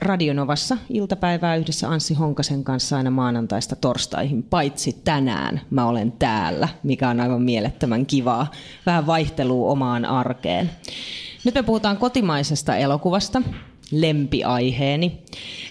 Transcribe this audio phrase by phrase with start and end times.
[0.00, 7.08] Radionovassa iltapäivää yhdessä Anssi Honkasen kanssa aina maanantaista torstaihin, paitsi tänään mä olen täällä, mikä
[7.08, 8.50] on aivan mielettömän kivaa.
[8.86, 10.70] Vähän vaihtelua omaan arkeen.
[11.44, 13.42] Nyt me puhutaan kotimaisesta elokuvasta,
[13.92, 15.22] lempiaiheeni.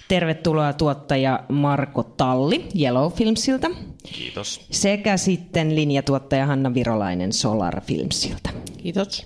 [0.08, 3.70] Tervetuloa tuottaja Marko Talli Yellow Filmsiltä.
[4.13, 4.62] Kiitos.
[4.71, 8.49] Sekä sitten linjatuottaja Hanna Virolainen Solar Filmsiltä.
[8.77, 9.26] Kiitos.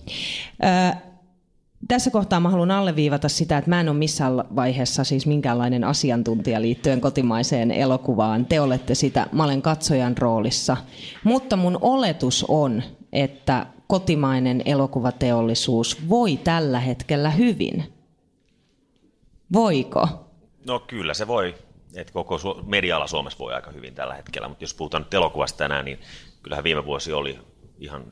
[1.91, 6.61] Tässä kohtaa mä haluan alleviivata sitä, että mä en ole missään vaiheessa siis minkäänlainen asiantuntija
[6.61, 8.45] liittyen kotimaiseen elokuvaan.
[8.45, 10.77] Te olette sitä, mä olen katsojan roolissa.
[11.23, 12.83] Mutta mun oletus on,
[13.13, 17.93] että kotimainen elokuvateollisuus voi tällä hetkellä hyvin.
[19.53, 20.07] Voiko?
[20.65, 21.55] No kyllä se voi.
[21.95, 25.85] Et koko media Suomessa voi aika hyvin tällä hetkellä, mutta jos puhutaan nyt elokuvasta tänään,
[25.85, 25.99] niin
[26.43, 27.39] kyllähän viime vuosi oli
[27.79, 28.03] ihan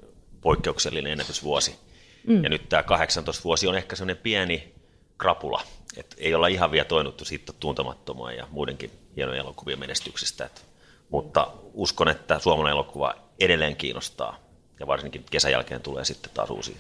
[0.42, 1.89] poikkeuksellinen ennätysvuosi.
[2.28, 2.44] Mm.
[2.44, 4.74] Ja nyt tämä 18 vuosi on ehkä sellainen pieni
[5.18, 5.62] krapula,
[5.98, 10.46] että ei olla ihan vielä toinuttu siitä tuntemattomaan ja muidenkin hienojen elokuvien menestyksestä.
[10.46, 10.66] Et,
[11.10, 14.40] mutta uskon, että suomalainen elokuva edelleen kiinnostaa
[14.80, 16.78] ja varsinkin kesän jälkeen tulee sitten taas uusia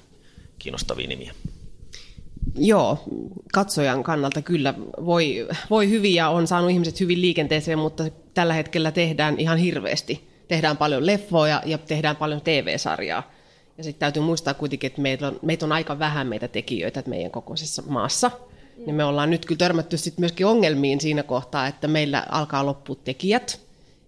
[0.59, 1.33] kiinnostavia nimiä.
[2.55, 3.03] Joo,
[3.53, 4.73] katsojan kannalta kyllä
[5.05, 8.03] voi, voi hyvin ja on saanut ihmiset hyvin liikenteeseen, mutta
[8.33, 10.29] tällä hetkellä tehdään ihan hirveästi.
[10.47, 13.31] Tehdään paljon leffoja ja tehdään paljon TV-sarjaa.
[13.79, 17.31] Ja sitten täytyy muistaa kuitenkin, että meitä on, meitä on aika vähän meitä tekijöitä meidän
[17.31, 18.31] kokoisessa maassa.
[18.87, 22.95] Ja me ollaan nyt kyllä törmätty sit myöskin ongelmiin siinä kohtaa, että meillä alkaa loppua
[23.03, 23.61] tekijät.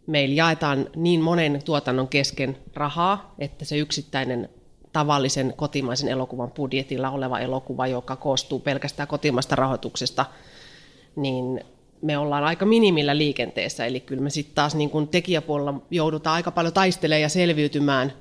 [0.08, 4.50] Meillä jaetaan niin monen tuotannon kesken rahaa, että se yksittäinen
[4.94, 10.26] tavallisen kotimaisen elokuvan budjetilla oleva elokuva, joka koostuu pelkästään kotimaista rahoituksesta,
[11.16, 11.64] niin
[12.02, 13.86] me ollaan aika minimillä liikenteessä.
[13.86, 18.14] Eli kyllä me sitten taas niin kun tekijäpuolella joudutaan aika paljon taistelemaan ja selviytymään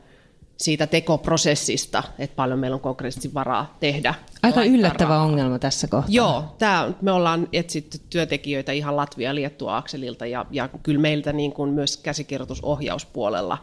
[0.60, 4.15] siitä tekoprosessista, että paljon meillä on konkreettisesti varaa tehdä.
[4.43, 5.25] Aika yllättävä rahaa.
[5.25, 6.15] ongelma tässä kohtaa.
[6.15, 11.53] Joo, tää, me ollaan etsitty työntekijöitä ihan Latvia Liettua akselilta ja, ja kyllä meiltä niin
[11.53, 13.59] kuin myös käsikirjoitusohjauspuolella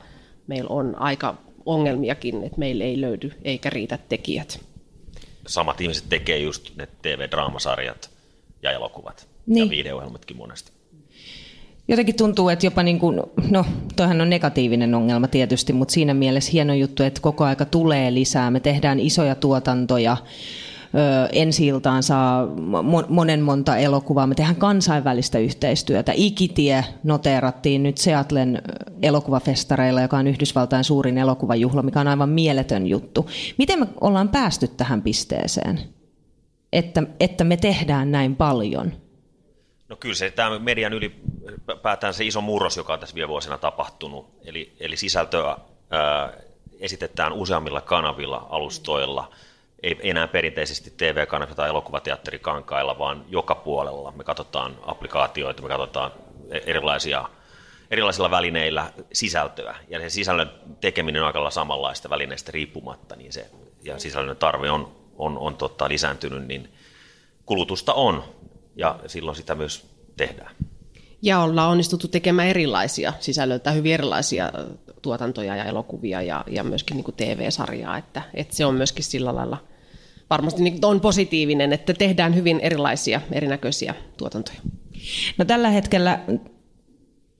[0.47, 1.35] meillä on aika
[1.65, 4.59] ongelmiakin, että meillä ei löydy eikä riitä tekijät.
[5.47, 8.09] Samat ihmiset tekee just ne TV-draamasarjat
[8.61, 9.65] ja elokuvat niin.
[9.65, 10.76] ja videoohjelmatkin monesti.
[11.87, 13.65] Jotenkin tuntuu, että jopa niin kuin, no
[13.95, 18.51] toihan on negatiivinen ongelma tietysti, mutta siinä mielessä hieno juttu, että koko aika tulee lisää.
[18.51, 20.17] Me tehdään isoja tuotantoja,
[21.31, 22.47] ensi iltaan saa
[23.09, 24.27] monen monta elokuvaa.
[24.27, 26.11] Me tehdään kansainvälistä yhteistyötä.
[26.15, 28.61] Ikitie noteerattiin nyt Seatlen
[29.01, 33.29] elokuvafestareilla, joka on Yhdysvaltain suurin elokuvajuhla, mikä on aivan mieletön juttu.
[33.57, 35.79] Miten me ollaan päästy tähän pisteeseen,
[36.73, 38.91] että, että me tehdään näin paljon?
[39.89, 44.29] No kyllä se tämä median ylipäätään se iso murros, joka on tässä viime vuosina tapahtunut,
[44.45, 45.57] eli, eli sisältöä
[45.89, 46.33] ää,
[46.79, 49.31] esitetään useammilla kanavilla, alustoilla–
[49.83, 54.11] ei enää perinteisesti TV-kanavilla tai elokuvateatterikankailla, vaan joka puolella.
[54.11, 56.11] Me katsotaan applikaatioita, me katsotaan
[56.49, 57.29] e- erilaisia,
[57.91, 59.75] erilaisilla välineillä sisältöä.
[59.87, 63.49] Ja se sisällön tekeminen on aika samanlaista välineistä riippumatta, niin se,
[63.83, 66.73] ja sisällön tarve on, on, on tota, lisääntynyt, niin
[67.45, 68.23] kulutusta on,
[68.77, 69.85] ja silloin sitä myös
[70.17, 70.55] tehdään.
[71.21, 74.51] Ja ollaan onnistuttu tekemään erilaisia sisällöltä, hyvin erilaisia
[75.01, 79.35] tuotantoja ja elokuvia ja, ja myöskin niin kuin TV-sarjaa, että, että se on myöskin sillä
[79.35, 79.57] lailla
[80.29, 84.59] varmasti niin on positiivinen, että tehdään hyvin erilaisia, erinäköisiä tuotantoja.
[85.37, 86.19] No tällä hetkellä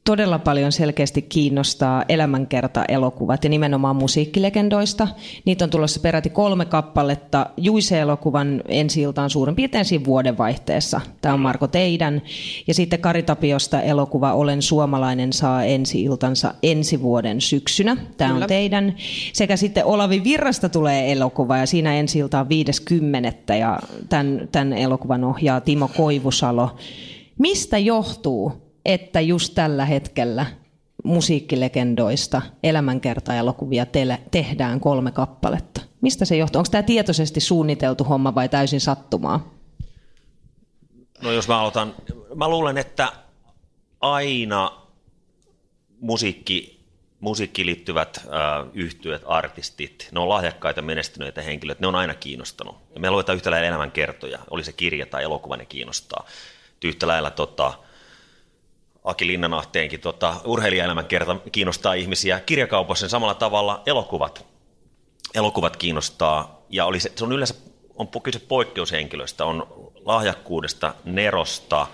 [0.08, 5.08] todella paljon selkeästi kiinnostaa elämänkerta-elokuvat ja nimenomaan musiikkilegendoista.
[5.46, 11.02] Niitä on tulossa peräti kolme kappaletta Juise-elokuvan ensi iltaan suurin piirtein siinä vuodenvaihteessa.
[11.22, 12.22] Tämä on Marko Teidän.
[12.68, 17.98] Ja sitten Kari Tapiosta elokuva Olen suomalainen saa ensi iltansa ensi vuoden syksynä.
[18.18, 18.44] Tämä Kyllä.
[18.44, 18.96] on teidän.
[19.34, 23.56] Sekä sitten Olavi Virrasta tulee elokuva ja siinä ensi ilta on 50.
[23.56, 23.80] ja
[24.10, 26.76] tämän, tämän elokuvan ohjaa Timo Koivusalo.
[27.38, 30.46] Mistä johtuu, että just tällä hetkellä
[31.04, 35.82] musiikkilegendoista elämänkerta-elokuvia te- tehdään kolme kappaletta.
[36.02, 36.60] Mistä se johtuu?
[36.60, 39.54] Onko tämä tietoisesti suunniteltu homma vai täysin sattumaa?
[41.22, 41.96] No jos mä aloitan,
[42.36, 43.12] mä luulen, että
[44.02, 44.72] aina
[46.00, 46.84] musiikki,
[47.20, 52.76] musiikkiin liittyvät äh, yhtyöt, artistit, ne on lahjakkaita, menestyneitä henkilöitä, ne on aina kiinnostanut.
[52.94, 56.26] Ja me luetaan yhtä lailla elämänkertoja, oli se kirja tai elokuva, ne kiinnostaa.
[56.84, 57.74] Yhtä lailla tota,
[59.08, 62.40] Aki Linnanahteenkin tota, urheilijaelämän kerta kiinnostaa ihmisiä.
[62.40, 64.46] Kirjakaupassa samalla tavalla elokuvat,
[65.36, 66.62] elokuvat kiinnostaa.
[66.70, 67.54] Ja oli se, se on yleensä
[67.98, 71.88] on kyse poikkeushenkilöstä, on lahjakkuudesta, nerosta,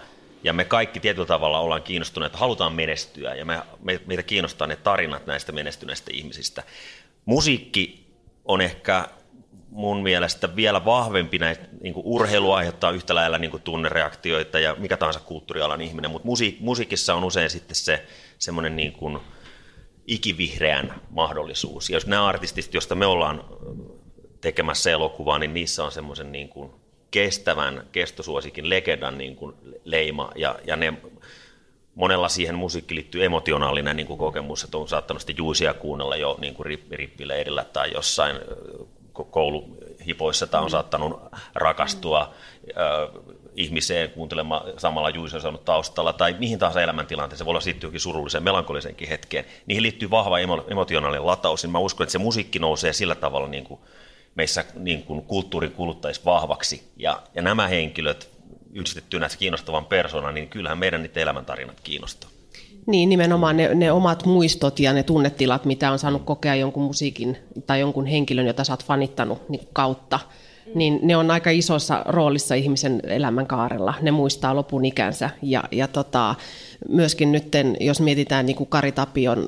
[0.44, 4.76] ja me kaikki tietyllä tavalla ollaan kiinnostuneita, halutaan menestyä, ja me, me, meitä kiinnostaa ne
[4.76, 6.64] tarinat näistä menestyneistä ihmisistä.
[7.26, 8.08] Musiikki
[8.46, 9.10] on ehkä
[9.74, 14.76] mun mielestä vielä vahvempi näitä, niin kuin urheilu aiheuttaa yhtä lailla niin kuin tunnereaktioita ja
[14.80, 18.06] mikä tahansa kulttuurialan ihminen, mutta musiik- musiikissa on usein sitten se
[18.40, 19.20] semmoinen niin kuin
[20.08, 21.90] ikivihreän mahdollisuus.
[21.90, 23.44] Ja jos nämä artistit, joista me ollaan
[24.42, 26.72] tekemässä elokuvaa, niin niissä on semmoisen niin kuin
[27.12, 30.94] kestävän kestosuosikin legendan niin kuin leima ja, ja ne
[31.96, 36.38] monella siihen musiikki liittyy emotionaalinen niin kuin kokemus, että on saattanut sitten juisia kuunnella jo
[36.42, 38.36] niin kuin rippileirillä tai jossain
[39.14, 41.22] kouluhipoissa tai on saattanut
[41.56, 42.34] rakastua
[42.78, 43.24] äh,
[43.56, 48.00] ihmiseen kuuntelemaan samalla juisia saanut taustalla tai mihin tahansa elämäntilanteeseen, se voi olla sitten jokin
[48.00, 49.46] surulliseen, melankoliseenkin hetkeen.
[49.66, 53.64] Niihin liittyy vahva emotionaalinen lataus, niin mä uskon, että se musiikki nousee sillä tavalla niin
[53.64, 53.80] kuin
[54.36, 56.92] meissä niin kuin kulttuurin kuluttajissa vahvaksi.
[56.98, 58.30] Ja, ja nämä henkilöt
[58.74, 62.30] yhdistettynä kiinnostavan persona, niin kyllähän meidän niitä elämäntarinat kiinnostaa.
[62.86, 67.38] Niin, nimenomaan ne, ne omat muistot ja ne tunnetilat, mitä on saanut kokea jonkun musiikin
[67.68, 70.20] tai jonkun henkilön, jota sä oot fanittanut niin kautta,
[70.76, 73.94] niin ne on aika isossa roolissa ihmisen elämänkaarella.
[74.02, 75.30] Ne muistaa lopun ikänsä.
[75.42, 76.36] Ja, ja tota,
[76.90, 77.48] myöskin nyt,
[77.80, 79.48] jos mietitään niin kuin Kari Tapion,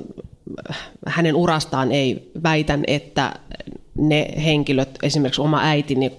[1.06, 3.32] hänen urastaan ei väitän, että
[3.98, 6.12] ne henkilöt, esimerkiksi oma äitini 6-7,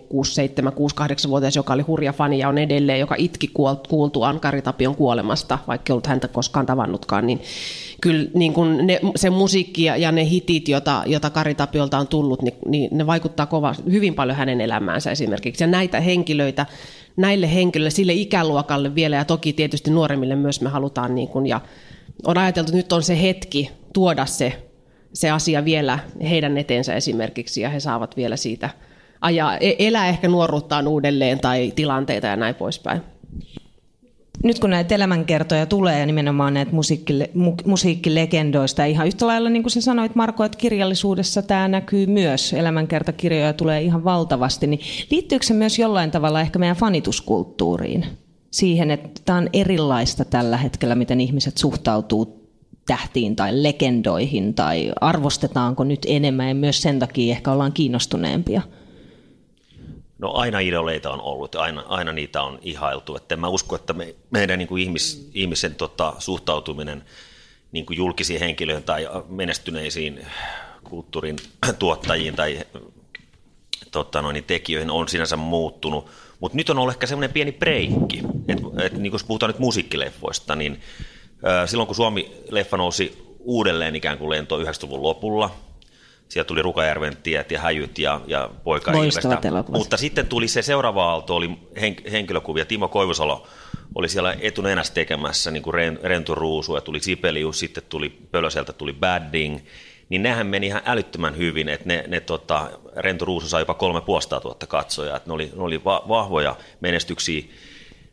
[0.72, 3.52] 6-8-vuotias, joka oli hurja fani ja on edelleen, joka itki
[3.90, 7.42] kuultuaan Kari Tapion kuolemasta, vaikka ei ollut häntä koskaan tavannutkaan, niin
[8.02, 12.42] kyllä niin kun ne, se musiikki ja ne hitit, jota, jota Kari Tapiolta on tullut,
[12.42, 15.64] niin, niin ne vaikuttaa kova, hyvin paljon hänen elämäänsä esimerkiksi.
[15.64, 16.66] Ja näitä henkilöitä,
[17.18, 21.62] näille henkilöille, sille ikäluokalle vielä ja toki tietysti nuoremmille myös me halutaan, niin kun, ja
[22.26, 24.54] on ajateltu, että nyt on se hetki tuoda se
[25.14, 28.70] se asia vielä heidän eteensä esimerkiksi ja he saavat vielä siitä
[29.22, 33.02] ajaa, e-, elää ehkä nuoruuttaan uudelleen tai tilanteita ja näin poispäin.
[34.48, 39.64] Nyt kun näitä elämänkertoja tulee ja nimenomaan näitä musiikkile, mu, musiikkilegendoista, ihan yhtä lailla niin
[39.64, 44.80] kuin sä sanoit Marko, että kirjallisuudessa tämä näkyy myös, elämänkertakirjoja tulee ihan valtavasti, niin
[45.12, 48.06] liittyykö se myös jollain tavalla ehkä meidän fanituskulttuuriin?
[48.52, 52.50] Siihen, että tämä on erilaista tällä hetkellä, miten ihmiset suhtautuu
[52.86, 58.62] tähtiin tai legendoihin tai arvostetaanko nyt enemmän ja myös sen takia ehkä ollaan kiinnostuneempia?
[60.20, 63.16] No aina idoleita on ollut, aina, aina niitä on ihailtu.
[63.16, 67.04] Että mä usko, että me, meidän niin kuin ihmis, ihmisen tota, suhtautuminen
[67.72, 70.26] niin kuin julkisiin henkilöihin tai menestyneisiin
[70.84, 71.36] kulttuurin
[71.80, 72.60] tuottajiin tai
[73.92, 76.08] tota, noin, tekijöihin on sinänsä muuttunut.
[76.40, 80.56] Mutta nyt on ollut ehkä semmoinen pieni breikki, että et, niin kun puhutaan nyt musiikkileffoista,
[80.56, 80.82] niin
[81.66, 85.56] Silloin kun Suomi-leffa nousi uudelleen ikään kuin lento 90-luvun lopulla,
[86.30, 88.92] sieltä tuli Rukajärven tiet ja häjyt ja, ja poika
[89.78, 91.50] Mutta sitten tuli se seuraava aalto, oli
[92.12, 92.66] henkilökuvia.
[92.66, 93.48] Timo Koivusalo
[93.96, 98.94] oli siellä etunenässä tekemässä niin kuin Rentu Ruusu ja tuli Sipelius, sitten tuli Pölöseltä tuli
[98.94, 99.60] Badding.
[100.10, 104.02] Niin nehän meni ihan älyttömän hyvin, että ne, ne tota, Rentu Ruusu sai jopa kolme
[104.02, 107.44] puolesta tuotta katsojaa, että ne oli, ne oli va- vahvoja menestyksiä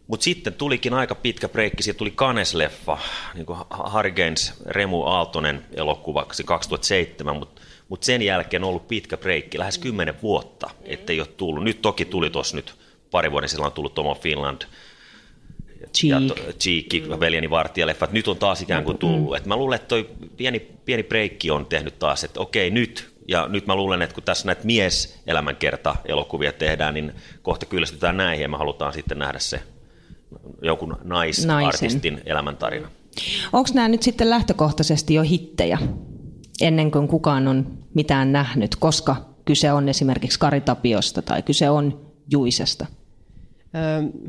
[0.07, 2.99] mutta sitten tulikin aika pitkä breikki, siitä tuli Kanes-leffa,
[3.35, 7.63] niin kuin Harry Gaines, Remu Aaltonen elokuvaksi 2007, mutta
[7.95, 11.65] mut sen jälkeen on ollut pitkä breikki, lähes kymmenen vuotta, ettei ole tullut.
[11.65, 12.75] Nyt toki tuli tuossa nyt
[13.11, 14.63] pari vuoden sillä on tullut Tomo Finland,
[15.95, 16.23] Cheek.
[16.23, 19.31] ja to, Cheek, veljeni vartijaleffat, nyt on taas ikään kuin tullut.
[19.31, 19.37] Mm.
[19.37, 23.49] Et mä luulen, että toi pieni, pieni breikki on tehnyt taas, että okei nyt, ja
[23.49, 28.57] nyt mä luulen, että kun tässä näitä mies-elämänkerta-elokuvia tehdään, niin kohta kyllästytään näihin ja me
[28.57, 29.61] halutaan sitten nähdä se
[30.63, 32.91] jonkun naisartistin elämäntarina.
[33.53, 35.79] Onko nämä nyt sitten lähtökohtaisesti jo hittejä
[36.61, 42.87] ennen kuin kukaan on mitään nähnyt, koska kyse on esimerkiksi Karitapiosta tai kyse on Juisesta?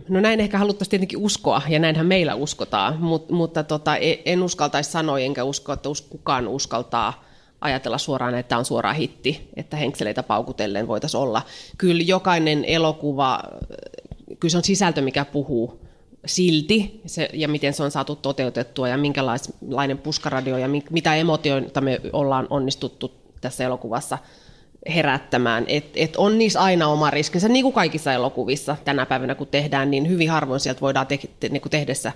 [0.10, 4.44] No näin ehkä haluttaisiin tietenkin uskoa, ja näinhän meillä uskotaan, mutta, mutta tota, e, en
[4.44, 7.24] uskaltaisi sanoa, enkä usko, että kukaan uskaltaa
[7.62, 11.42] ajatella suoraan, että on suoraan hitti, että henkseleitä paukutellen voitaisiin olla.
[11.78, 13.44] Kyllä jokainen elokuva,
[14.40, 15.85] kyllä se on sisältö, mikä puhuu
[16.26, 22.02] silti se, ja miten se on saatu toteutettua ja minkälainen puskaradio ja mitä emotioita me
[22.14, 24.18] ollaan onnistuttu tässä elokuvassa
[24.96, 25.66] herättämään.
[25.68, 29.92] Et, et on niissä aina oma riskinsä, niin kuin kaikissa elokuvissa tänä päivänä kun tehdään,
[29.92, 32.12] niin hyvin harvoin sieltä voidaan te, te, niin kuin tehdessä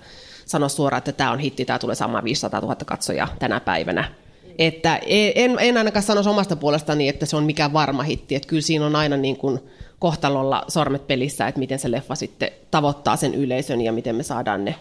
[0.45, 4.11] sanoa suoraan, että tämä on hitti, tämä tulee saamaan 500 000 katsojaa tänä päivänä.
[4.59, 8.61] Että en, en ainakaan sanoisi omasta puolestani, että se on mikään varma hitti, että kyllä
[8.61, 9.59] siinä on aina niin kuin,
[9.99, 14.65] kohtalolla sormet pelissä, että miten se leffa sitten tavoittaa sen yleisön ja miten me saadaan
[14.65, 14.75] ne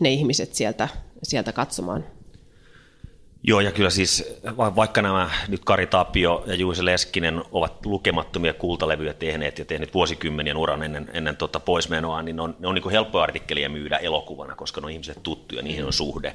[0.00, 0.88] ne ihmiset sieltä,
[1.22, 2.04] sieltä katsomaan.
[3.42, 9.14] Joo, ja kyllä siis vaikka nämä nyt Kari Tapio ja Juise Leskinen ovat lukemattomia kultalevyjä
[9.14, 12.90] tehneet ja tehneet vuosikymmenien uran ennen, ennen tota poismenoa, niin ne on, ne on niin
[12.90, 16.34] helppoja artikkeleja myydä elokuvana, koska ne on ihmiset tuttuja, niihin on suhde.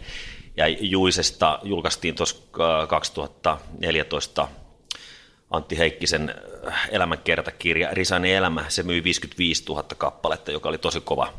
[0.57, 2.43] Ja Juisesta julkaistiin tuossa
[2.89, 4.48] 2014
[5.51, 6.36] Antti Heikkisen
[6.91, 11.33] elämänkertakirja Risainen elämä, se myi 55 000 kappaletta, joka oli tosi kova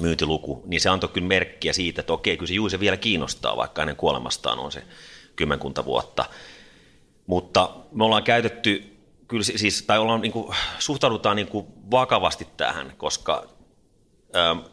[0.00, 3.82] myyntiluku, niin se antoi kyllä merkkiä siitä, että okei, kyllä se Juise vielä kiinnostaa, vaikka
[3.82, 4.82] hänen kuolemastaan on se
[5.36, 6.24] kymmenkunta vuotta.
[7.26, 8.96] Mutta me ollaan käytetty,
[9.28, 13.46] kyllä siis, tai ollaan, niin kuin, suhtaudutaan niin kuin vakavasti tähän, koska
[14.36, 14.70] ö,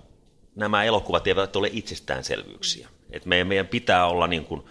[0.57, 2.89] nämä elokuvat eivät ole itsestäänselvyyksiä.
[3.11, 4.63] Et meidän, meidän pitää olla niin kuin,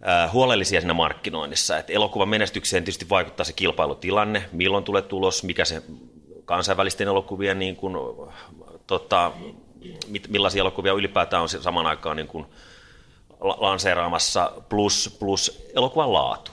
[0.00, 1.78] ö, huolellisia siinä markkinoinnissa.
[1.78, 5.82] Et elokuvan menestykseen tietysti vaikuttaa se kilpailutilanne, milloin tulee tulos, mikä se
[6.44, 7.96] kansainvälisten elokuvien niin kuin,
[8.86, 9.32] tota,
[10.28, 12.46] millaisia elokuvia ylipäätään on saman aikaan niin kuin
[13.40, 16.52] lanseeraamassa, plus, plus elokuvan laatu.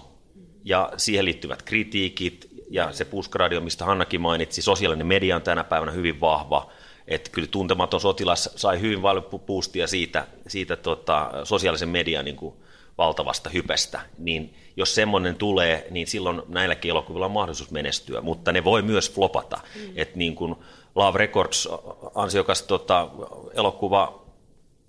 [0.64, 5.92] Ja siihen liittyvät kritiikit ja se puskaradio, mistä Hannakin mainitsi, sosiaalinen media on tänä päivänä
[5.92, 6.72] hyvin vahva,
[7.08, 12.56] että kyllä tuntematon sotilas sai hyvin paljon puustia siitä, siitä tota, sosiaalisen median niin kuin
[12.98, 18.64] valtavasta hypestä, niin jos semmoinen tulee, niin silloin näilläkin elokuvilla on mahdollisuus menestyä, mutta ne
[18.64, 19.58] voi myös flopata.
[19.76, 19.92] Mm.
[19.96, 20.56] Että niin kuin
[20.96, 21.70] Love Records,
[22.16, 23.10] ansiokas tota,
[23.54, 24.26] elokuva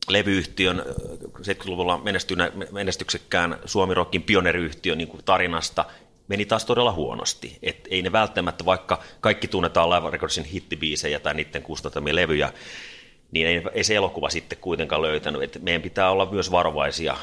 [0.09, 0.85] levyyhtiön
[1.39, 2.01] 70-luvulla
[2.73, 5.85] menestyksekkään Suomi-rockin pioneeriyhtiön niin tarinasta
[6.29, 7.59] meni taas todella huonosti.
[7.63, 12.53] Et ei ne välttämättä, vaikka kaikki tunnetaan Live Recordsin hittibiisejä tai niiden kustantamia levyjä,
[13.31, 15.43] niin ei, ei se elokuva sitten kuitenkaan löytänyt.
[15.43, 17.17] Et meidän pitää olla myös varovaisia.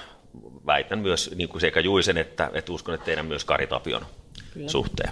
[0.65, 4.05] Väitän myös niin kuin sekä Juisen että, että uskon, että teidän myös Kari Tapion
[4.53, 4.69] Kyllä.
[4.69, 5.09] suhteen.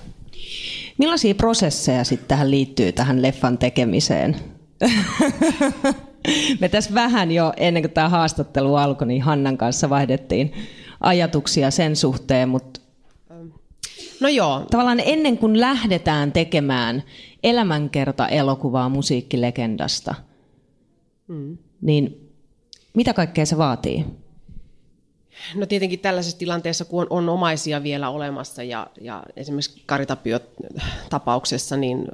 [0.98, 4.36] Millaisia prosesseja sitten tähän liittyy tähän leffan tekemiseen?
[6.60, 10.54] Me tässä vähän jo ennen kuin tämä haastattelu alkoi, niin Hannan kanssa vaihdettiin
[11.00, 12.81] ajatuksia sen suhteen, mutta
[14.22, 14.66] No joo.
[14.72, 17.04] Tavallaan ennen kuin lähdetään tekemään
[17.44, 20.16] elämänkerta-elokuvaa musiikkilegendasta,
[21.28, 21.58] mm.
[21.82, 22.32] niin
[22.94, 24.06] mitä kaikkea se vaatii?
[25.56, 32.06] No tietenkin tällaisessa tilanteessa, kun on, on omaisia vielä olemassa ja, ja esimerkiksi Karitapio-tapauksessa, niin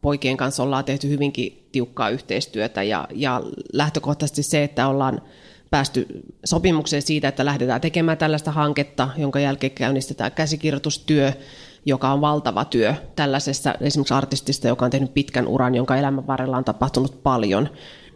[0.00, 3.42] poikien kanssa ollaan tehty hyvinkin tiukkaa yhteistyötä ja, ja
[3.72, 5.22] lähtökohtaisesti se, että ollaan
[5.70, 6.06] päästy
[6.44, 11.32] sopimukseen siitä, että lähdetään tekemään tällaista hanketta, jonka jälkeen käynnistetään käsikirjoitustyö,
[11.86, 16.56] joka on valtava työ tällaisessa esimerkiksi artistista, joka on tehnyt pitkän uran, jonka elämän varrella
[16.56, 17.68] on tapahtunut paljon,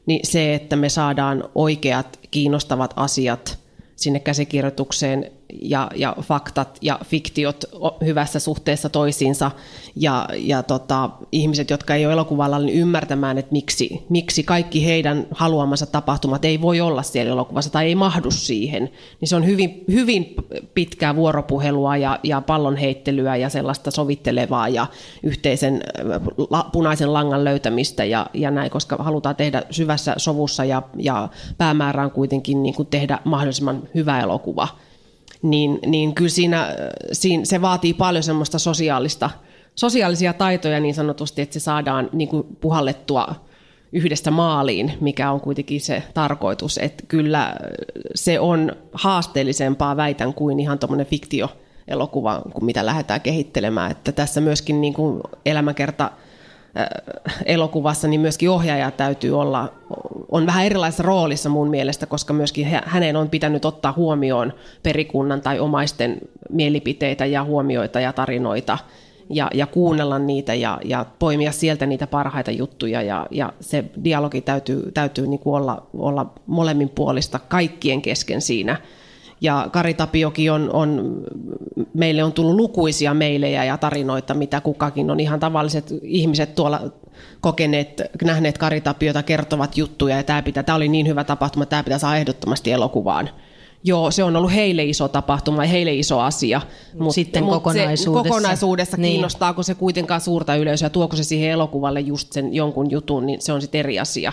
[0.07, 3.59] niin se, että me saadaan oikeat, kiinnostavat asiat
[3.97, 5.31] sinne käsikirjoitukseen
[5.63, 7.65] ja, ja faktat ja fiktiot
[8.05, 9.51] hyvässä suhteessa toisiinsa
[9.97, 15.27] ja, ja tota, ihmiset, jotka ei ole elokuvalla, niin ymmärtämään, että miksi, miksi kaikki heidän
[15.31, 18.91] haluamansa tapahtumat ei voi olla siellä elokuvassa tai ei mahdu siihen.
[19.21, 20.35] Niin se on hyvin, hyvin
[20.75, 24.87] pitkää vuoropuhelua ja, ja pallonheittelyä ja sellaista sovittelevaa ja
[25.23, 25.81] yhteisen
[26.51, 32.05] la, punaisen langan löytämistä ja, ja näin, koska halutaan tehdä syvässä sovussa ja, ja päämäärä
[32.05, 34.69] on kuitenkin niin kuin tehdä mahdollisimman hyvä elokuva
[35.45, 36.69] niin, niin kyllä siinä,
[37.13, 39.31] siinä, se vaatii paljon semmoista sosiaalista,
[39.75, 43.35] sosiaalisia taitoja niin sanotusti, että se saadaan niin kuin puhallettua
[43.93, 46.79] yhdestä maaliin, mikä on kuitenkin se tarkoitus.
[46.79, 47.57] Että kyllä
[48.15, 53.91] se on haasteellisempaa, väitän, kuin ihan tuommoinen fiktioelokuva, kuin mitä lähdetään kehittelemään.
[53.91, 56.24] Että tässä myöskin niin kuin elämäkerta Äh,
[57.47, 59.73] elokuvassa, niin myöskin ohjaaja täytyy olla,
[60.31, 64.52] on vähän erilaisessa roolissa mun mielestä, koska myöskin hänen on pitänyt ottaa huomioon
[64.83, 66.19] perikunnan tai omaisten
[66.50, 68.78] mielipiteitä ja huomioita ja tarinoita
[69.31, 74.40] ja, ja kuunnella niitä ja, ja poimia sieltä niitä parhaita juttuja ja, ja se dialogi
[74.40, 78.76] täytyy, täytyy niin kuin olla, olla molemmin puolista kaikkien kesken siinä
[79.41, 81.21] ja Kari Tapiokin on, on,
[81.95, 86.81] meille on tullut lukuisia meilejä ja tarinoita, mitä kukakin on ihan tavalliset ihmiset tuolla
[87.41, 91.83] kokeneet, nähneet Kari Tapiota, kertovat juttuja ja tämä, pitää, tämä oli niin hyvä tapahtuma, tämä
[91.83, 93.31] pitää saada ehdottomasti elokuvaan.
[93.87, 96.61] Joo, se on ollut heille iso tapahtuma ja heille iso asia.
[96.99, 99.11] Mutta sitten mut kokonaisuudessa, se kokonaisuudessa niin.
[99.12, 103.53] kiinnostaako se kuitenkaan suurta yleisöä, tuoko se siihen elokuvalle just sen jonkun jutun, niin se
[103.53, 104.33] on sitten eri asia.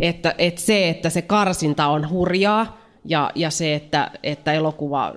[0.00, 5.14] Että, että se, että se karsinta on hurjaa, ja, ja se, että, että elokuva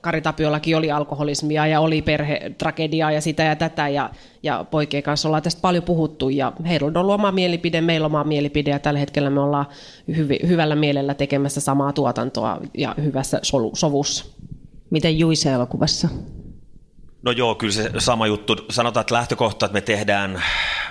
[0.00, 4.10] Kari Tapiolakin oli alkoholismia ja oli perhetragediaa ja sitä ja tätä ja,
[4.42, 8.12] ja poikien kanssa ollaan tästä paljon puhuttu ja heillä on ollut oma mielipide, meillä on
[8.12, 9.66] oma mielipide ja tällä hetkellä me ollaan
[10.16, 13.40] hyvi, hyvällä mielellä tekemässä samaa tuotantoa ja hyvässä
[13.74, 14.24] sovussa.
[14.90, 16.08] Miten Juise elokuvassa?
[17.22, 18.56] No joo, kyllä se sama juttu.
[18.70, 20.42] Sanotaan, että lähtökohta, että me tehdään,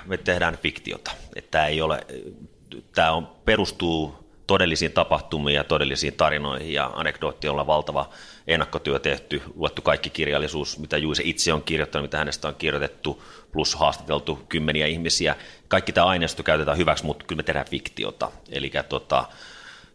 [0.05, 1.11] me tehdään fiktiota.
[1.35, 2.07] Että tämä ei ole,
[2.95, 8.09] tämä on, perustuu todellisiin tapahtumiin ja todellisiin tarinoihin ja anekdootti on valtava
[8.47, 13.75] ennakkotyö tehty, luettu kaikki kirjallisuus, mitä Juise itse on kirjoittanut, mitä hänestä on kirjoitettu, plus
[13.75, 15.35] haastateltu kymmeniä ihmisiä.
[15.67, 18.31] Kaikki tämä aineisto käytetään hyväksi, mutta kyllä me tehdään fiktiota.
[18.49, 19.25] Eli tota,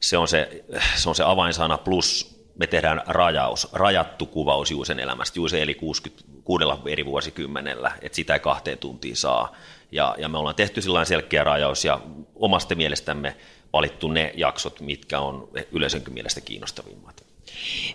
[0.01, 0.65] se, on se,
[0.97, 5.39] se on se avainsana, plus me tehdään rajaus, rajattu kuvaus Juusen elämästä.
[5.39, 9.57] Juuse eli 66 eri vuosikymmenellä, että sitä ei kahteen tuntiin saa.
[9.93, 12.01] Ja, ja me ollaan tehty sellainen selkeä rajaus ja
[12.35, 13.37] omasta mielestämme
[13.73, 17.29] valittu ne jaksot, mitkä on yleisönkin mielestä kiinnostavimmat.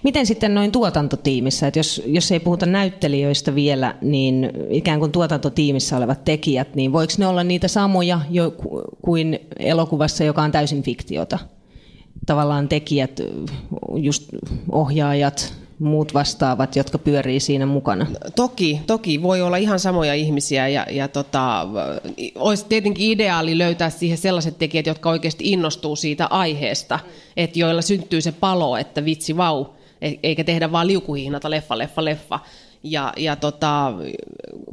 [0.04, 5.98] Miten sitten noin tuotantotiimissä, että jos, jos ei puhuta näyttelijöistä vielä, niin ikään kuin tuotantotiimissä
[5.98, 8.54] olevat tekijät, niin voiko ne olla niitä samoja jo
[9.02, 11.40] kuin elokuvassa, joka on täysin fiktiota?
[12.26, 13.22] Tavallaan tekijät,
[13.96, 14.30] just
[14.72, 15.54] ohjaajat,
[15.84, 18.08] muut vastaavat, jotka pyörii siinä mukana?
[18.36, 21.68] Toki, toki voi olla ihan samoja ihmisiä ja, ja tota,
[22.36, 27.00] olisi tietenkin ideaali löytää siihen sellaiset tekijät, jotka oikeasti innostuu siitä aiheesta,
[27.38, 29.66] että joilla syntyy se palo, että vitsi vau,
[30.02, 32.40] e, eikä tehdä vaan liukuhihnata leffa, leffa, leffa
[32.84, 33.94] ja, ja tota,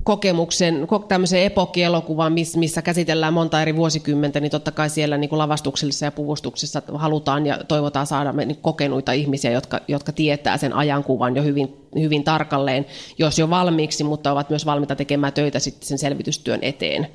[0.03, 6.07] kokemuksen, tämmöisen epokkielokuvan, missä käsitellään monta eri vuosikymmentä, niin totta kai siellä niin kuin lavastuksellisessa
[6.07, 11.43] ja puvustuksessa halutaan ja toivotaan saada niin kokenuita ihmisiä, jotka, jotka tietää sen ajankuvan jo
[11.43, 12.87] hyvin, hyvin tarkalleen,
[13.19, 17.09] jos jo valmiiksi, mutta ovat myös valmiita tekemään töitä sitten sen selvitystyön eteen.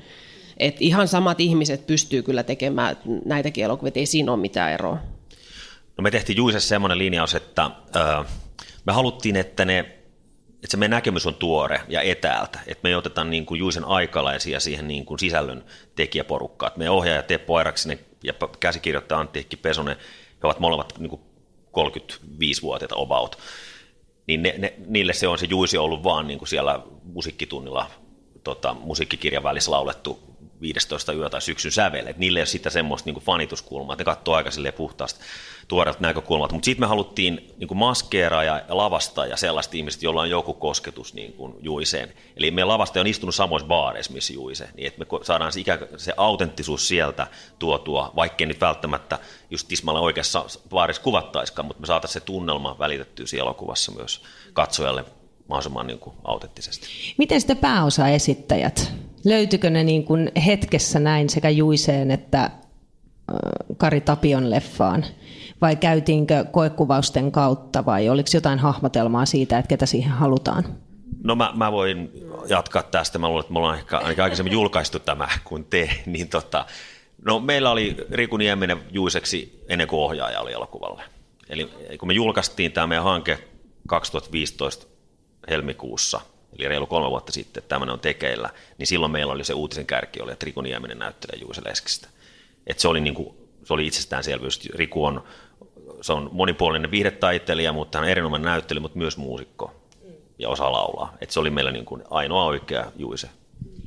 [0.58, 4.98] Et ihan samat ihmiset pystyy kyllä tekemään näitäkin elokuvia, ei siinä ole mitään eroa.
[5.98, 8.24] No me tehtiin Juisessa semmoinen linjaus, että ö,
[8.86, 9.95] me haluttiin, että ne
[10.56, 13.84] että se meidän näkemys on tuore ja etäältä, että me ei oteta niin kuin Juisen
[13.84, 16.72] aikalaisia siihen niin kuin sisällön tekijäporukkaan.
[16.76, 19.96] Me ohjaaja Teppo Airaksinen ja käsikirjoittaja Antti Hikki Pesonen,
[20.42, 21.20] he ovat molemmat niin kuin
[21.78, 23.38] 35-vuotiaita about,
[24.26, 27.90] niin ne, ne, niille se on se Juisi ollut vaan niin kuin siellä musiikkitunnilla
[28.44, 33.10] tota, musiikkikirjan välissä laulettu 15 yö tai syksyn sävel, että niille ei ole sitä semmoista
[33.10, 35.20] niin fanituskulmaa, että ne katsoo aika puhtaasti
[35.68, 40.30] tuoreelta näkökulmalta, mutta sitten me haluttiin niin maskeeraa ja lavasta ja sellaista ihmistä, jolla on
[40.30, 42.12] joku kosketus niin kuin Juiseen.
[42.36, 45.78] Eli meidän lavasta on istunut samoissa baareissa, missä Juise, niin että me saadaan se, ikään,
[45.96, 47.26] se autenttisuus sieltä
[47.58, 49.18] tuotua, vaikkei nyt välttämättä
[49.50, 55.04] just tismalla oikeassa baarissa kuvattaisikaan, mutta me saataisiin se tunnelma välitettyä siellä elokuvassa myös katsojalle
[55.48, 56.86] mahdollisimman niin kuin autenttisesti.
[57.18, 58.92] Miten sitten pääosa-esittäjät?
[59.26, 62.50] Löytyykö ne niin kuin hetkessä näin sekä Juiseen että
[63.76, 65.04] Kari Tapion leffaan?
[65.60, 70.64] Vai käytiinkö koekuvausten kautta vai oliko jotain hahmotelmaa siitä, että ketä siihen halutaan?
[71.24, 72.10] No mä, mä voin
[72.48, 73.18] jatkaa tästä.
[73.18, 75.90] Mä luulen, että me ollaan ehkä ainakin aikaisemmin julkaistu tämä kuin te.
[76.06, 76.66] Niin tota,
[77.24, 81.02] no meillä oli Riku Nieminen Juiseksi ennen kuin ohjaaja oli elokuvalle.
[81.48, 83.38] Eli kun me julkaistiin tämä meidän hanke
[83.86, 84.86] 2015
[85.50, 86.20] helmikuussa,
[86.58, 89.86] eli reilu kolme vuotta sitten, että tämmöinen on tekeillä, niin silloin meillä oli se uutisen
[89.86, 92.08] kärki, oli, että Riku Nieminen näyttelee Juise Leskistä.
[92.66, 94.68] Että se oli, niin kuin, se oli itsestäänselvyys.
[94.74, 95.24] Riku on,
[96.00, 99.74] se on monipuolinen viihdetaiteilija, mutta hän on erinomainen näyttelijä, mutta myös muusikko
[100.38, 101.16] ja osaa laulaa.
[101.20, 103.28] Et se oli meillä niin kuin ainoa oikea Juise.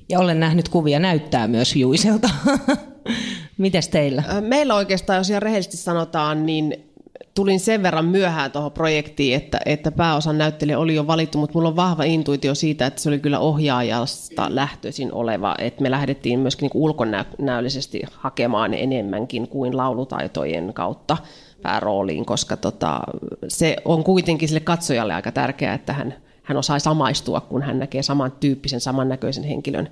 [0.09, 2.29] Ja olen nähnyt kuvia näyttää myös Juiselta.
[3.57, 4.23] Mites teillä?
[4.41, 6.88] Meillä oikeastaan, jos ihan rehellisesti sanotaan, niin
[7.33, 11.69] tulin sen verran myöhään tuohon projektiin, että, että pääosan näyttelijä oli jo valittu, mutta mulla
[11.69, 16.69] on vahva intuitio siitä, että se oli kyllä ohjaajasta lähtöisin oleva, että me lähdettiin myöskin
[16.73, 21.17] niin ulkonäöllisesti hakemaan enemmänkin kuin laulutaitojen kautta
[21.61, 22.99] päärooliin, koska tota,
[23.47, 28.01] se on kuitenkin sille katsojalle aika tärkeää, että hän, hän osaa samaistua, kun hän näkee
[28.01, 29.89] samantyyppisen, samannäköisen henkilön.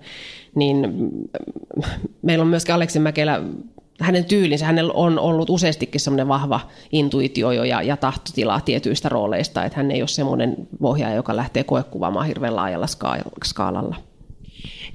[0.55, 0.87] Niin
[2.21, 3.41] meillä on myöskin Aleksi Mäkelä
[4.01, 6.59] hänen tyylinsä, hänellä on ollut useastikin semmoinen vahva
[6.91, 12.27] intuitio ja, ja tahtotila tietyistä rooleista, että hän ei ole semmoinen ohjaaja, joka lähtee koekuvaamaan
[12.27, 12.87] hirveän laajalla
[13.43, 13.95] skaalalla.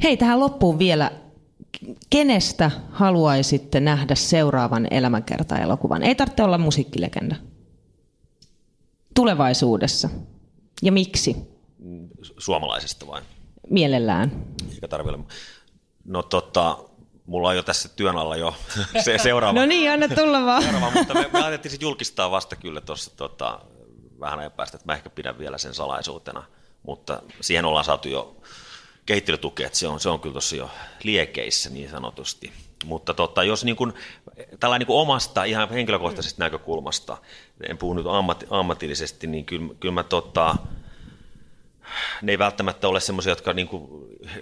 [0.02, 1.10] Hei, tähän loppuun vielä.
[2.10, 6.02] Kenestä haluaisitte nähdä seuraavan elämänkerta-elokuvan?
[6.02, 7.36] Ei tarvitse olla musiikkilegenda.
[9.14, 10.08] Tulevaisuudessa.
[10.82, 11.36] Ja miksi?
[12.38, 13.24] Suomalaisesta vain.
[13.70, 14.32] Mielellään.
[14.74, 15.18] Eikä tarvitse.
[16.04, 16.78] No tota,
[17.26, 18.56] mulla on jo tässä työn alla jo
[19.04, 19.60] se seuraava.
[19.60, 20.62] no niin, anna tulla vaan.
[20.62, 23.60] seuraava, mutta me, me sitten julkistaa vasta kyllä tuossa tota,
[24.20, 26.42] vähän ajan päästä, että mä ehkä pidän vielä sen salaisuutena,
[26.82, 28.36] mutta siihen ollaan saatu jo
[29.06, 30.70] kehittelytukea, että se on, se on kyllä tuossa jo
[31.02, 32.52] liekeissä niin sanotusti.
[32.84, 33.92] Mutta tota, jos niin kuin,
[34.60, 36.44] tällainen niin omasta ihan henkilökohtaisesta mm.
[36.44, 37.16] näkökulmasta,
[37.68, 40.56] en puhu nyt ammat, ammatillisesti, niin kyllä, kyllä mä tota,
[42.22, 43.88] ne ei välttämättä ole semmoisia, jotka niin kuin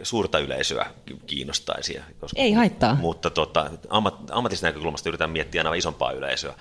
[0.03, 0.91] suurta yleisöä
[1.27, 2.01] kiinnostaisi.
[2.21, 2.95] Koska, ei haittaa.
[2.95, 6.55] Mutta tota, ammat, ammatisesta näkökulmasta yritetään miettiä aina isompaa yleisöä.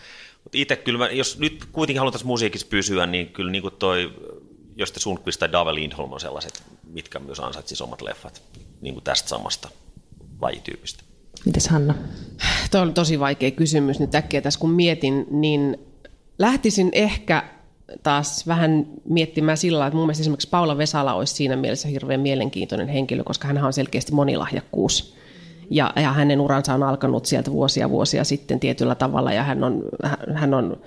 [0.43, 4.13] Mutta itse kyllä, mä, jos nyt kuitenkin halutaan musiikissa pysyä, niin kyllä niin kuin toi,
[4.75, 8.41] jos te Sundqvist tai Dave Lindholm on sellaiset, mitkä myös ansaitsisivat omat leffat
[8.81, 9.69] niin kuin tästä samasta
[10.41, 11.03] lajityypistä.
[11.45, 11.95] Mites Hanna?
[12.71, 15.77] Tuo on tosi vaikea kysymys nyt äkkiä tässä kun mietin, niin
[16.39, 17.43] lähtisin ehkä
[18.03, 22.87] taas vähän miettimään sillä että mun mielestä esimerkiksi Paula Vesala olisi siinä mielessä hirveän mielenkiintoinen
[22.87, 25.15] henkilö, koska hän on selkeästi monilahjakkuus.
[25.69, 29.83] Ja, ja hänen uransa on alkanut sieltä vuosia vuosia sitten tietyllä tavalla ja hän on,
[30.35, 30.77] hän on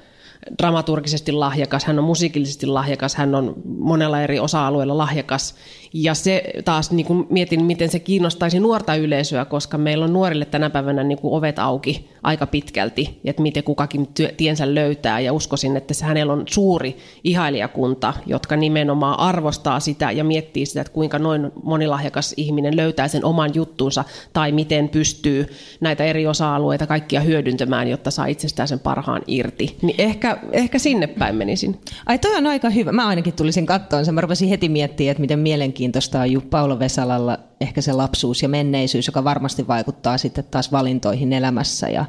[0.58, 5.54] dramaturgisesti lahjakas, hän on musiikillisesti lahjakas, hän on monella eri osa-alueella lahjakas.
[5.94, 10.44] Ja se taas niin kuin mietin, miten se kiinnostaisi nuorta yleisöä, koska meillä on nuorille
[10.44, 15.20] tänä päivänä niin kuin ovet auki aika pitkälti, että miten kukakin tiensä löytää.
[15.20, 20.80] Ja uskoisin, että se hänellä on suuri ihailijakunta, jotka nimenomaan arvostaa sitä ja miettii sitä,
[20.80, 25.46] että kuinka noin monilahjakas ihminen löytää sen oman juttunsa tai miten pystyy
[25.80, 29.76] näitä eri osa-alueita kaikkia hyödyntämään, jotta saa itsestään sen parhaan irti.
[29.82, 31.80] Niin ehkä, ehkä sinne päin menisin.
[32.06, 32.92] Ai toi on aika hyvä.
[32.92, 34.14] Mä ainakin tulisin kattoon sen.
[34.14, 39.06] Mä rupesin heti miettimään, että miten mielenkiintoista on Paulo Vesalalla ehkä se lapsuus ja menneisyys,
[39.06, 42.04] joka varmasti vaikuttaa sitten taas valintoihin elämässä ja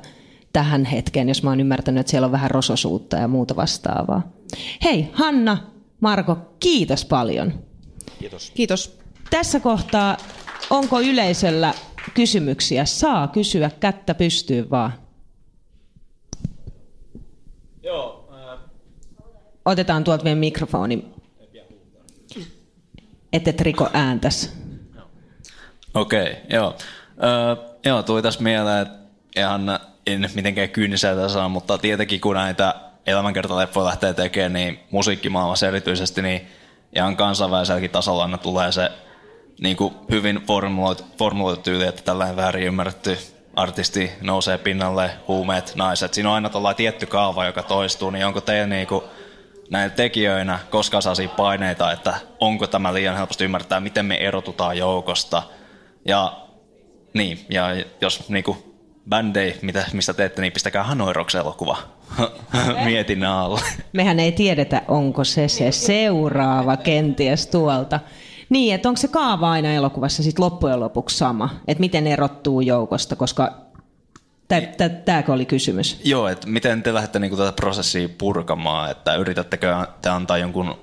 [0.54, 4.32] tähän hetkeen, jos mä oon ymmärtänyt, että siellä on vähän rososuutta ja muuta vastaavaa.
[4.84, 5.58] Hei, Hanna,
[6.02, 7.54] Marko, kiitos paljon.
[8.20, 8.52] Kiitos.
[8.56, 9.00] Kiitos.
[9.30, 10.18] Tässä kohtaa,
[10.70, 11.74] onko yleisöllä
[12.14, 12.86] kysymyksiä?
[12.86, 14.94] Saa kysyä, kättä pystyy vaan.
[17.84, 18.30] Joo.
[18.54, 18.60] Äh...
[19.66, 21.13] Otetaan tuolta vielä mikrofoni.
[23.34, 24.54] Ette riko ääntäs.
[25.94, 26.76] Okei, okay, joo.
[27.24, 28.98] Öö, joo, tuli tässä mieleen, että
[29.36, 32.76] ihan en nyt mitenkään kyyniseltä saa, mutta tietenkin kun näitä
[33.08, 36.48] elämänkertaleffoja lähtee tekemään, niin musiikkimaailmassa erityisesti, niin
[36.96, 38.92] ihan kansainväliselläkin tasolla aina tulee se
[39.62, 40.42] niin kuin hyvin
[41.18, 43.18] formuloitu, tyyli, että tällainen väärin ymmärretty
[43.56, 46.14] artisti nousee pinnalle, huumeet, naiset.
[46.14, 49.04] Siinä on aina tietty kaava, joka toistuu, niin onko teidän niin kuin,
[49.74, 55.44] näin tekijöinä koskaan saa paineita, että onko tämä liian helposti ymmärtää, miten me erotutaan joukosta.
[56.06, 56.38] Ja
[57.14, 57.68] niin, ja
[58.02, 58.58] jos niin kuin,
[59.10, 61.78] bändei, mitä, mistä teette, niin pistäkää Hanoiroksen elokuva
[62.86, 63.62] mietin alle.
[63.94, 68.00] Mehän ei tiedetä, onko se se seuraava kenties tuolta.
[68.50, 73.16] Niin, että onko se kaava aina elokuvassa sit loppujen lopuksi sama, että miten erottuu joukosta,
[73.16, 73.54] koska
[75.06, 76.02] Tämäkö oli kysymys?
[76.04, 80.76] Joo, että miten te lähdette niinku tätä prosessia purkamaan, että yritättekö te antaa jonkun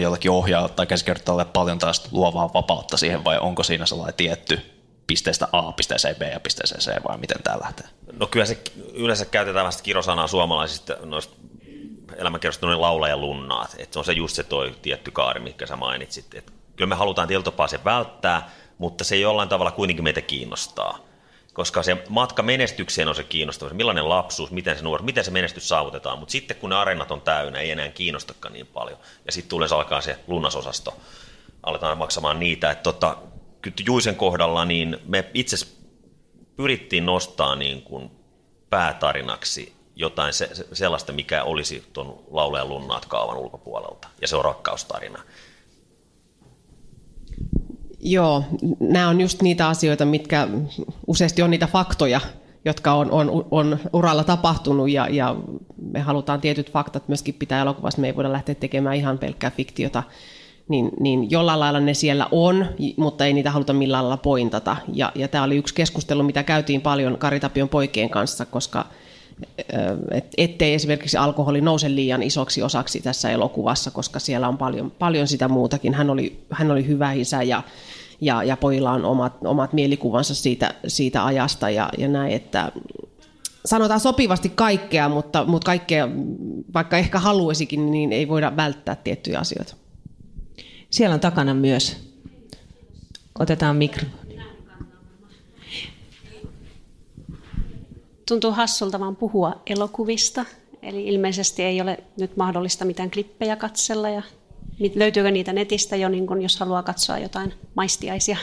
[0.00, 4.60] jollekin ohjaajalle tai käsikirjoittajalle paljon tästä luovaa vapautta siihen vai onko siinä sellainen tietty
[5.06, 7.86] pisteestä A pisteeseen B ja pisteeseen C vai miten tämä lähtee?
[8.12, 8.58] No kyllä se
[8.92, 11.34] yleensä käytetään vasta kirosanaa suomalaisista noista
[12.16, 16.34] elämänkerrosta noin laulajan lunnaat, että on se just se toi tietty kaari, mikä sä mainitsit.
[16.34, 20.98] Et kyllä me halutaan tietyllä se välttää, mutta se jollain tavalla kuitenkin meitä kiinnostaa
[21.52, 25.30] koska se matka menestykseen on se kiinnostava, se millainen lapsuus, miten se nuori, miten se
[25.30, 29.32] menestys saavutetaan, mutta sitten kun ne areenat on täynnä, ei enää kiinnostakaan niin paljon, ja
[29.32, 30.96] sitten tulee se alkaa se lunnasosasto,
[31.62, 33.16] aletaan maksamaan niitä, että tota,
[33.86, 35.56] Juisen kohdalla niin me itse
[36.56, 38.10] pyrittiin nostaa niin kuin
[38.70, 45.22] päätarinaksi jotain se, sellaista, mikä olisi tuon laulajan lunnaat kaavan ulkopuolelta, ja se on rakkaustarina.
[48.02, 48.44] Joo,
[48.80, 50.48] nämä on just niitä asioita, mitkä
[51.06, 52.20] useasti on niitä faktoja,
[52.64, 55.36] jotka on, on, on uralla tapahtunut ja, ja
[55.92, 58.00] me halutaan tietyt faktat myöskin pitää elokuvassa.
[58.00, 60.02] Me ei voida lähteä tekemään ihan pelkkää fiktiota,
[60.68, 64.76] niin, niin jollain lailla ne siellä on, mutta ei niitä haluta millään lailla pointata.
[64.92, 68.86] Ja, ja tämä oli yksi keskustelu, mitä käytiin paljon Karitapion poikien kanssa, koska
[70.36, 75.48] ettei esimerkiksi alkoholi nouse liian isoksi osaksi tässä elokuvassa, koska siellä on paljon, paljon sitä
[75.48, 75.94] muutakin.
[75.94, 77.62] Hän oli, hän oli hyvä isä ja,
[78.20, 82.72] ja, ja pojilla on omat, omat mielikuvansa siitä, siitä ajasta ja, ja näin, että
[83.64, 86.08] sanotaan sopivasti kaikkea, mutta, mutta kaikkea,
[86.74, 89.74] vaikka ehkä haluaisikin, niin ei voida välttää tiettyjä asioita.
[90.90, 92.12] Siellä on takana myös.
[93.38, 94.08] Otetaan mikro.
[98.32, 100.44] Tuntuu hassulta vaan puhua elokuvista,
[100.82, 104.22] eli ilmeisesti ei ole nyt mahdollista mitään klippejä katsella ja
[104.94, 108.36] Löytyykö niitä netistä jo, niin kun, jos haluaa katsoa jotain maistiaisia?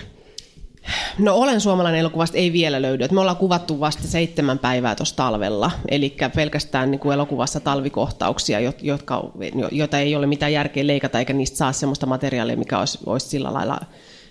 [1.19, 3.07] No olen suomalainen elokuvasta ei vielä löydy.
[3.11, 9.31] Me ollaan kuvattu vasta seitsemän päivää tuossa talvella, eli pelkästään niin kuin elokuvassa talvikohtauksia, jotka,
[9.71, 13.53] joita ei ole mitään järkeä leikata, eikä niistä saa sellaista materiaalia, mikä olisi, olisi sillä
[13.53, 13.79] lailla,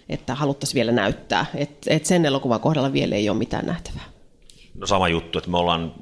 [0.08, 1.46] että haluttaisiin vielä näyttää.
[1.54, 4.17] Et, et sen elokuvan kohdalla vielä ei ole mitään nähtävää.
[4.80, 5.94] No sama juttu, että me ollaan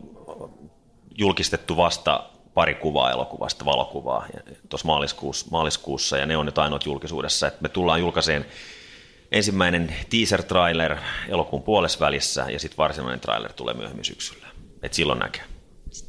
[1.19, 4.27] julkistettu vasta pari kuvaa elokuvasta, valokuvaa
[4.69, 7.47] tuossa maaliskuussa, maaliskuussa, ja ne on nyt ainoat julkisuudessa.
[7.47, 8.47] Et me tullaan julkaiseen
[9.33, 10.97] ensimmäinen teaser-trailer
[11.29, 14.47] elokuun puolesvälissä, ja sitten varsinainen trailer tulee myöhemmin syksyllä.
[14.83, 15.43] Et silloin näkee.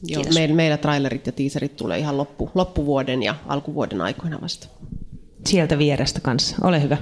[0.03, 4.67] Joo, meillä, meillä trailerit ja teaserit tulee ihan loppu, loppuvuoden ja alkuvuoden aikoina vasta.
[5.45, 6.55] Sieltä vierestä kanssa.
[6.61, 6.97] Ole hyvä.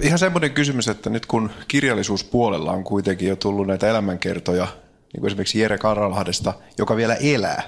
[0.00, 4.66] Ihan semmoinen kysymys, että nyt kun kirjallisuuspuolella on kuitenkin jo tullut näitä elämänkertoja
[5.12, 7.62] niin kuin esimerkiksi Jere Karalahdesta, joka vielä elää,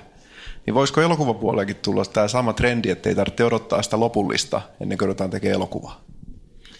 [0.67, 5.07] niin voisiko elokuvapuolellekin tulla tämä sama trendi, että ei tarvitse odottaa sitä lopullista ennen kuin
[5.07, 6.01] ruvetaan tekemään elokuvaa?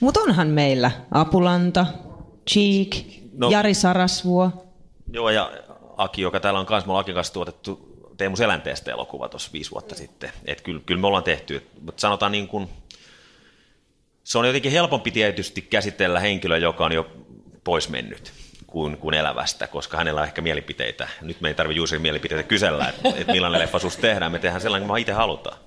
[0.01, 1.87] Mutta onhan meillä Apulanta,
[2.51, 2.97] Cheek,
[3.33, 4.51] no, Jari Sarasvuo.
[5.13, 5.53] Joo, ja
[5.97, 9.95] Aki, joka täällä on kanssa, me Akin kanssa tuotettu Teemu Selänteestä elokuva tuossa viisi vuotta
[9.95, 10.31] sitten.
[10.45, 12.69] Että kyllä, kyllä me ollaan tehty, mutta sanotaan niin kuin,
[14.25, 17.11] se on jotenkin helpompi tietysti käsitellä henkilöä, joka on jo
[17.65, 18.33] pois mennyt
[18.71, 21.09] kuin, kuin elävästä, koska hänellä on ehkä mielipiteitä.
[21.21, 24.33] Nyt me ei tarvitse Juusin mielipiteitä kysellä, että, että millainen leffa susta tehdään.
[24.33, 25.59] Me tehdään sellainen, kuin me itse halutaan.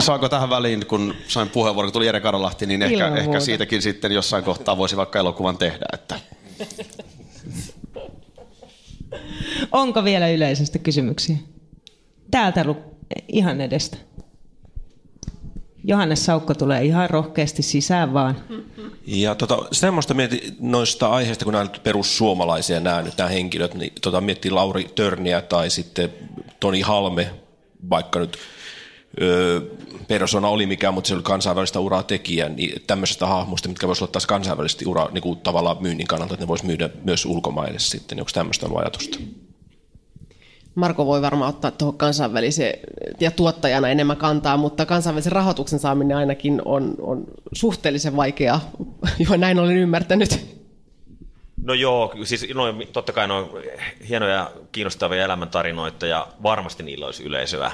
[0.00, 4.12] Saanko tähän väliin, kun sain puheenvuoron, kun tuli Jere Karolahti, niin ehkä, ehkä siitäkin sitten
[4.12, 5.86] jossain kohtaa voisi vaikka elokuvan tehdä.
[5.92, 6.20] Että.
[9.72, 11.36] Onko vielä yleisesti kysymyksiä?
[12.30, 12.64] Täältä
[13.28, 13.96] ihan edestä.
[15.84, 18.36] Johannes Saukko tulee ihan rohkeasti sisään vaan.
[19.06, 23.92] Ja tota, semmoista mietin noista aiheista, kun nämä nyt perussuomalaisia nämä, nyt nämä henkilöt, niin
[24.00, 26.10] tota, miettii Lauri Törniä tai sitten
[26.60, 27.30] Toni Halme,
[27.90, 28.38] vaikka nyt
[29.20, 29.60] öö,
[30.08, 34.12] persona oli mikään, mutta se oli kansainvälistä uraa tekijä, niin tämmöisestä hahmosta, mitkä voisivat olla
[34.12, 38.20] taas kansainvälisesti uraa niin kuin tavallaan myynnin kannalta, että ne voisi myydä myös ulkomaille sitten,
[38.20, 39.18] onko tämmöistä ajatusta?
[40.78, 42.78] Marko voi varmaan ottaa tuohon kansainväliseen
[43.20, 48.70] ja tuottajana enemmän kantaa, mutta kansainvälisen rahoituksen saaminen ainakin on, on suhteellisen vaikeaa,
[49.30, 50.58] jo näin olen ymmärtänyt.
[51.62, 53.50] No joo, siis no, totta kai ne on
[54.08, 57.72] hienoja, kiinnostavia elämäntarinoita ja varmasti niillä olisi yleisöä.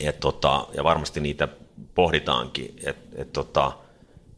[0.00, 1.48] Et, tota, ja varmasti niitä
[1.94, 3.72] pohditaankin, että et, tota,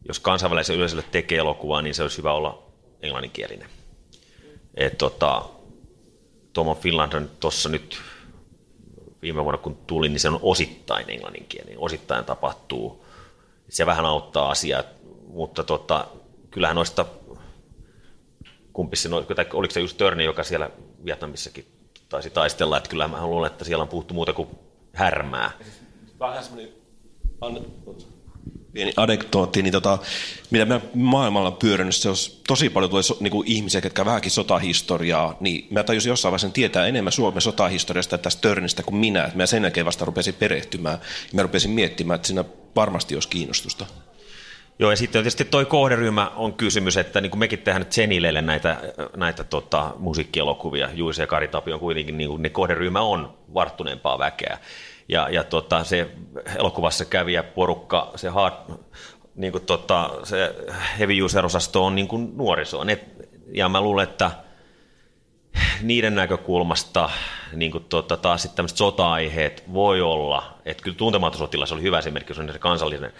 [0.07, 2.63] jos kansainväliselle yleisölle tekee elokuvaa, niin se olisi hyvä olla
[3.01, 3.67] englanninkielinen.
[4.75, 5.45] Et, tota,
[6.53, 7.97] Tom Finland tuossa nyt
[9.21, 13.05] viime vuonna kun tuli, niin se on osittain englanninkielinen, osittain tapahtuu.
[13.69, 14.83] Se vähän auttaa asiaa,
[15.27, 16.07] mutta tota,
[16.51, 17.05] kyllähän noista,
[18.73, 19.09] kumpi se,
[19.53, 20.69] oliko se just Törni, joka siellä
[21.05, 21.65] Vietnamissakin
[22.09, 24.49] taisi taistella, että kyllähän mä luulen, että siellä on puhuttu muuta kuin
[24.93, 25.51] härmää.
[26.19, 26.73] Vähän semmoinen
[28.73, 29.97] pieni anekdootti, niin tota,
[30.49, 34.05] mitä mä maailmalla on pyörinyt, se olisi tosi paljon tulee so, niin kuin ihmisiä, jotka
[34.05, 39.23] vähänkin sotahistoriaa, niin mä tajusin jossain vaiheessa tietää enemmän Suomen sotahistoriasta tästä Törnistä kuin minä,
[39.23, 43.29] että mä sen jälkeen vasta rupesin perehtymään, ja mä rupesin miettimään, että siinä varmasti olisi
[43.29, 43.85] kiinnostusta.
[44.79, 48.41] Joo, ja sitten tietysti toi kohderyhmä on kysymys, että niin kuin mekin tehdään nyt Senilelle
[48.41, 48.77] näitä,
[49.15, 54.19] näitä tota, musiikkielokuvia, Juise ja Kari Tapio on kuitenkin, niin kuin, ne kohderyhmä on varttuneempaa
[54.19, 54.57] väkeä.
[55.09, 56.11] Ja, ja tota, se
[56.57, 58.53] elokuvassa kävijä porukka, se, hard,
[59.35, 60.55] niin kuin tota, se
[60.99, 62.33] heavy user-osasto on niin kuin.
[62.83, 62.99] Ne,
[63.53, 64.31] ja mä luulen, että
[65.81, 67.09] niiden näkökulmasta
[67.53, 71.99] niin kuin tota, taas sitten tämmöiset sota-aiheet voi olla, että kyllä tuntematon sotilas oli hyvä
[71.99, 73.13] esimerkki, jos on se kansallinen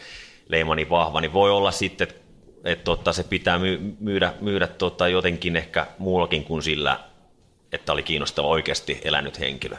[0.48, 2.30] leima niin vahva, niin voi olla sitten, että
[2.64, 3.60] että tota, se pitää
[4.00, 7.00] myydä, myydä tota, jotenkin ehkä muullakin kuin sillä,
[7.72, 9.78] että oli kiinnostava oikeasti elänyt henkilö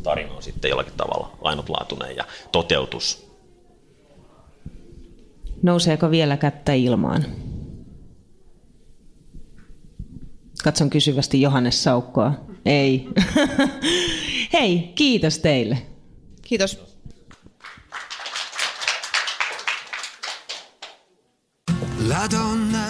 [0.00, 3.28] tarina on sitten jollakin tavalla ainutlaatuinen ja toteutus.
[5.62, 7.24] Nouseeko vielä kättä ilmaan?
[10.64, 12.32] Katson kysyvästi Johannes Saukkoa.
[12.64, 13.08] Ei.
[14.52, 15.78] Hei, kiitos teille.
[16.42, 16.88] Kiitos.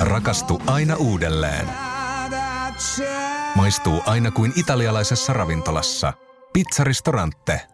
[0.01, 1.67] Rakastu aina uudelleen.
[3.55, 6.13] Maistuu aina kuin italialaisessa ravintolassa–
[6.59, 7.69] Pizzaristorante.